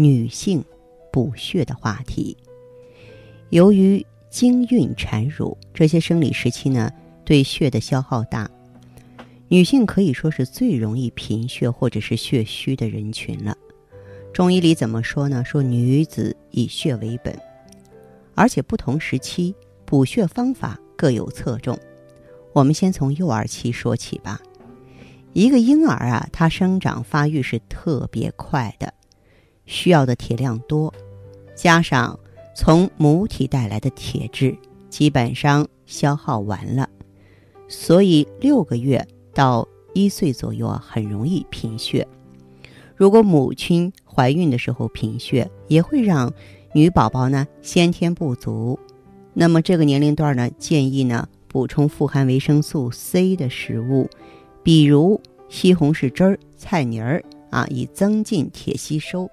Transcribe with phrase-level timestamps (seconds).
[0.00, 0.64] 女性
[1.12, 2.36] 补血的话题。
[3.50, 6.88] 由于经孕、产乳这些生理时期呢，
[7.24, 8.48] 对血的消耗大，
[9.48, 13.56] 女性可以说是最容易贫血或者是血虚的人群了。
[14.32, 15.44] 中医里怎么说呢？
[15.44, 17.36] 说女子以血为本，
[18.36, 19.52] 而且不同时期
[19.84, 21.76] 补血方法各有侧重。
[22.52, 24.40] 我们先从幼儿期说起吧。
[25.32, 28.94] 一个婴儿啊，他生长发育是特别快的，
[29.68, 30.92] 需要的铁量多，
[31.54, 32.18] 加上。
[32.60, 34.58] 从母体带来的铁质
[34.90, 36.88] 基本上消耗完了，
[37.68, 42.04] 所以六个月到一岁左右啊，很容易贫血。
[42.96, 46.32] 如果母亲怀孕的时候贫血，也会让
[46.72, 48.76] 女宝宝呢先天不足。
[49.34, 54.10] 那么这个年龄段呢，建议呢补充富含维生素 C 的食物，
[54.64, 59.30] 比如西红柿汁儿、菜泥儿啊，以增进铁吸收。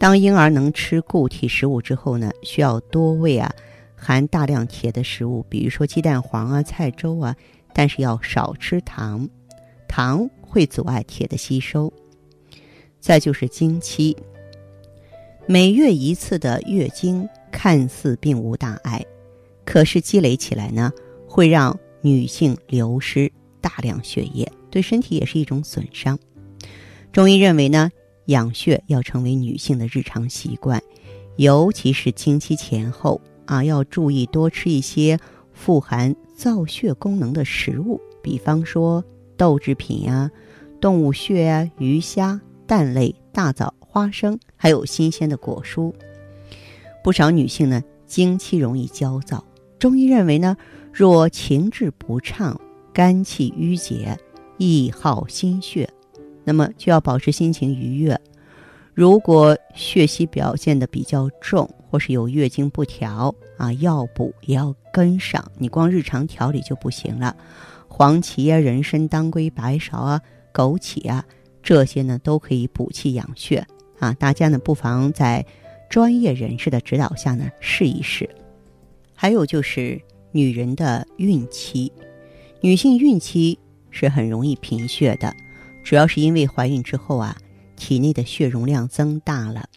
[0.00, 3.54] 当婴儿能吃固体食物之后呢，需要多喂啊
[3.94, 7.36] 含大量铁的食物，比如说鸡蛋黄啊、菜粥啊，
[7.74, 9.28] 但是要少吃糖，
[9.86, 11.92] 糖会阻碍铁的吸收。
[12.98, 14.16] 再就是经期，
[15.44, 19.04] 每月一次的月经看似并无大碍，
[19.66, 20.90] 可是积累起来呢，
[21.28, 26.18] 会让女性流失大量血液，对身体也是一种损伤。
[27.12, 27.90] 中医认为呢。
[28.30, 30.82] 养血要成为女性的日常习惯，
[31.36, 35.18] 尤其是经期前后啊，要注意多吃一些
[35.52, 39.04] 富含造血功能的食物，比方说
[39.36, 40.30] 豆制品呀、
[40.80, 45.92] 动物血啊、鱼虾、蛋类、大枣、花生，还有新鲜的果蔬。
[47.02, 49.44] 不少女性呢，经期容易焦躁，
[49.78, 50.56] 中医认为呢，
[50.92, 52.60] 若情志不畅、
[52.92, 54.16] 肝气郁结、
[54.58, 55.88] 易耗心血。
[56.50, 58.20] 那么就要保持心情愉悦。
[58.92, 65.48] 如果血虚表现的比较重，或是有月经不调啊，药补也要跟上。
[65.58, 67.36] 你光日常调理就不行了。
[67.86, 70.20] 黄芪啊、人参、当归、白芍啊、
[70.52, 71.24] 枸杞啊，
[71.62, 73.64] 这些呢都可以补气养血
[74.00, 74.12] 啊。
[74.14, 75.46] 大家呢不妨在
[75.88, 78.28] 专业人士的指导下呢试一试。
[79.14, 81.92] 还有就是女人的孕期，
[82.60, 83.56] 女性孕期
[83.92, 85.32] 是很容易贫血的。
[85.82, 87.36] 主要是因为怀孕之后啊，
[87.76, 89.68] 体内的血容量增大了，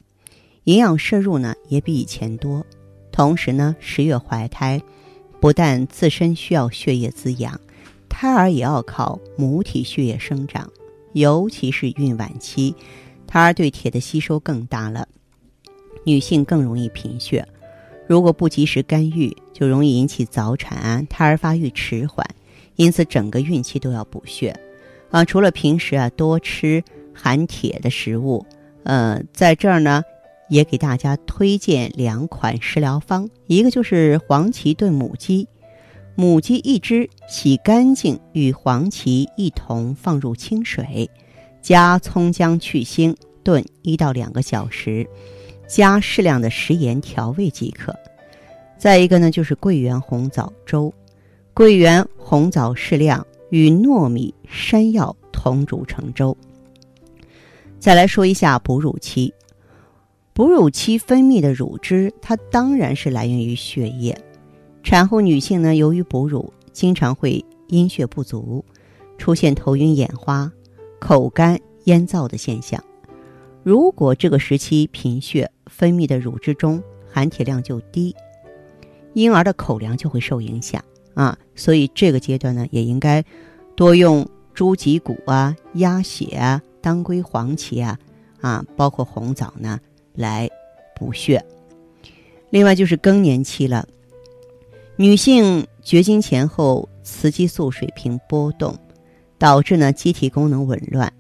[0.66, 2.66] 营养摄入呢也比以前多。
[3.12, 4.82] 同时呢，十月怀胎，
[5.40, 7.60] 不但自身需要血液滋养，
[8.10, 10.70] 胎儿也要靠母体血液生长。
[11.14, 12.76] 尤其是孕晚期，
[13.28, 15.08] 胎儿对铁的吸收更大了，
[16.06, 17.48] 女性更容易贫血。
[18.08, 22.28] 如果不及时干预，就容易引起早产，胎儿发育迟缓。
[22.76, 24.60] 因此，整个孕期都要补血。
[25.14, 28.44] 啊，除了平时啊多吃含铁的食物，
[28.82, 30.02] 呃，在这儿呢，
[30.50, 35.48] 也给大家推荐两款食疗方，一个就是黄芪炖母鸡，
[36.16, 41.08] 母鸡一只洗干净，与黄芪一同放入清水，
[41.62, 45.08] 加葱姜去腥炖一到两个小时，
[45.68, 47.96] 加适量的食盐调味即可。
[48.80, 50.92] 再一个呢，就是桂圆红枣粥，
[51.54, 53.24] 桂圆红枣适量。
[53.50, 56.38] 与糯米、山药同煮成粥。
[57.80, 59.34] 再来说一下哺乳期，
[60.32, 64.16] 哺乳期分泌的乳汁，它当然是来源于血液。
[64.84, 68.64] 产后女性呢，由于哺乳，经常会阴血不足，
[69.18, 70.52] 出现头晕眼花、
[71.00, 72.82] 口干咽燥的现象。
[73.64, 78.16] 如果这个时期贫血，分泌的乳汁中含铁量就低，
[79.14, 80.84] 婴儿的口粮就会受影响。
[81.16, 83.24] 啊，所以这个阶段呢，也应该
[83.76, 87.98] 多用猪脊骨啊、鸭血啊、当归、黄芪啊，
[88.42, 89.80] 啊，包括红枣呢，
[90.14, 90.50] 来
[90.96, 91.44] 补血。
[92.50, 93.88] 另外就是更年期了，
[94.96, 98.78] 女性绝经前后雌激素水平波动，
[99.40, 101.12] 导致呢机体功能紊乱，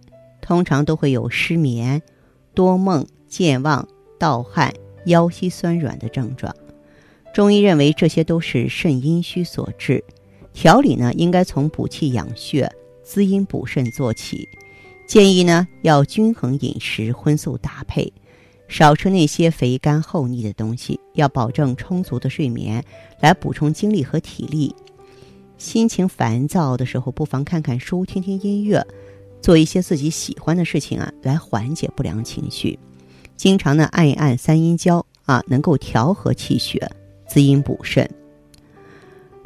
[0.42, 2.00] 通常都会有失眠、
[2.54, 3.88] 多梦、健忘、
[4.20, 4.72] 盗汗、
[5.06, 6.56] 腰膝酸软的症状。
[7.34, 10.04] 中医认为这些都是肾阴虚所致，
[10.54, 12.72] 调理呢应该从补气养血、
[13.04, 14.48] 滋阴补肾做起。
[15.06, 18.12] 建议呢要均衡饮食，荤素搭配，
[18.68, 22.84] 少吃那些肥甘厚腻的东西，要保证充足的睡眠，
[23.20, 24.74] 来补充精力和体力。
[25.58, 28.86] 心情烦躁的时候，不妨看看书，听听音乐，
[29.42, 32.80] 做一些自己喜欢的事情啊，来缓解不良情绪。
[33.36, 36.90] 经常呢按一按三阴交啊，能够调和气血，
[37.28, 38.10] 滋阴补肾。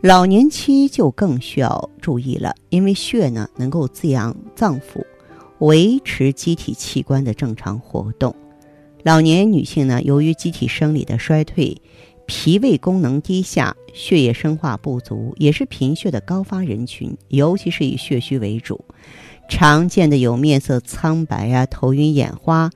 [0.02, 5.04] 老年期就更需要注意了，因为血呢能够滋养脏腑，
[5.60, 8.34] 维持机体器官的正常活动。
[9.02, 11.76] 老年女性呢，由于机体生理的衰退，
[12.28, 18.86] 脾胃功能低下，血液生化不足，也是贫血的高发人群，尤其是以血虚为主。
[19.50, 22.70] 常见的有面色苍白啊、头晕眼花、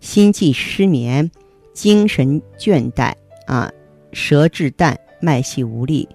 [0.00, 1.30] 心悸失眠、
[1.72, 3.14] 精神倦怠
[3.46, 3.72] 啊、
[4.12, 6.06] 舌质淡、脉细无力。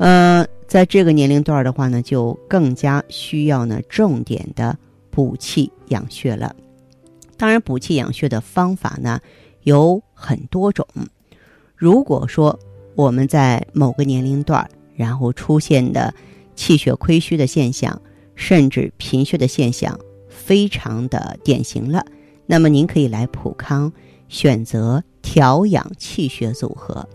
[0.00, 4.78] 呃，在这个年龄段的话呢，就更加需要呢重点的
[5.10, 6.56] 补气养血了。
[7.36, 9.20] 当然，补气养血的方法呢
[9.64, 10.86] 有很多种。
[11.76, 12.58] 如果说
[12.94, 14.66] 我们在某个年龄段，
[14.96, 16.14] 然后出现的
[16.54, 18.00] 气血亏虚的现象，
[18.34, 20.00] 甚至贫血的现象
[20.30, 22.02] 非常的典型了，
[22.46, 23.92] 那么您可以来普康
[24.30, 27.06] 选择调养气血组合。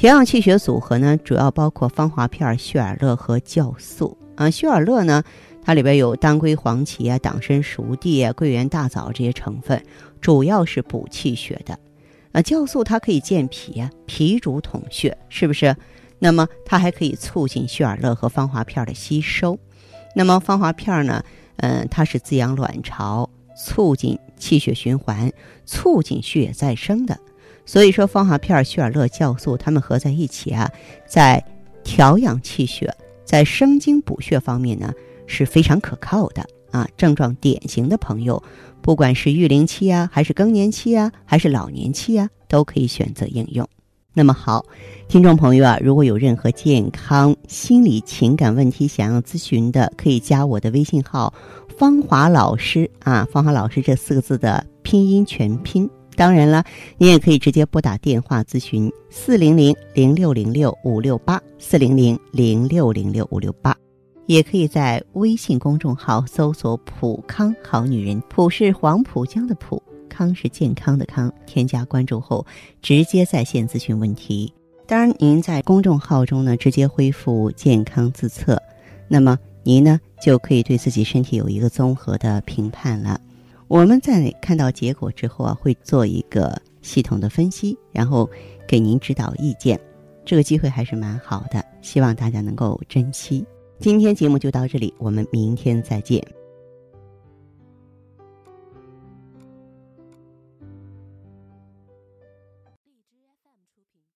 [0.00, 4.48] 调养气血组合呢，主要包括芳华片、血尔乐和酵素啊。
[4.48, 5.22] 血尔乐呢，
[5.62, 9.84] 它里边有当归、黄芪啊、党参、熟地啊、桂圆、大枣这些成分，
[10.18, 11.78] 主要是补气血的。
[12.32, 15.76] 啊，酵素它可以健脾啊，脾主统血，是不是？
[16.18, 19.58] 那么它还可以促进血尔乐和芳华片的吸收。
[20.16, 21.22] 那么芳华片呢，
[21.56, 25.30] 嗯，它是滋养卵巢、促进气血循环、
[25.66, 27.20] 促进血液再生的。
[27.70, 30.68] 所以说，芳华片、血尔乐、酵素，它们合在一起啊，
[31.06, 31.40] 在
[31.84, 32.92] 调养气血、
[33.24, 34.92] 在生精补血方面呢
[35.28, 36.88] 是非常可靠的啊。
[36.96, 38.42] 症状典型的朋友，
[38.82, 43.64] 不管是育龄期啊，还是更年期啊，还是老年期啊，都可以选择应用。
[44.14, 44.66] 那么好，
[45.06, 51.32] 听众朋友啊，如果有任何健康、心理、情感问题想要咨询的，可以加我的微信号
[51.78, 55.88] “芳华老师”啊，“芳华老师”这四个字的拼音全拼。
[56.16, 56.64] 当然了，
[56.98, 63.74] 你也可以直接拨打电话咨询四零零零六零六五六八四零零零六零六五六八，
[64.26, 71.32] 也可以在微信公众号搜索“普康好女人”，普是黄浦江的浦，康是健康的康。
[71.46, 72.44] 添加关注后，
[72.82, 74.52] 直接在线咨询问题。
[74.86, 78.60] 当然，您在公众号中呢，直接恢复健康自测，
[79.08, 83.20] 那么您呢就可以对自己身体有一个综合的评判了。
[83.70, 88.28] 我们在看到结果之后啊，会做一个系统的分析，然后
[88.66, 89.78] 给您指导意见。
[90.24, 93.46] 这个机会还是蛮好的，希望大家能够珍惜。
[93.78, 96.20] 今天节目就到这里，我们明天再见。